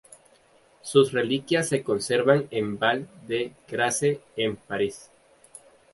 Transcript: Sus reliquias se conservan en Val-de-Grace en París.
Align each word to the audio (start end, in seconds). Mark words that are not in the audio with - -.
Sus 0.81 1.11
reliquias 1.11 1.69
se 1.69 1.83
conservan 1.83 2.47
en 2.49 2.79
Val-de-Grace 2.79 4.19
en 4.35 4.55
París. 4.55 5.11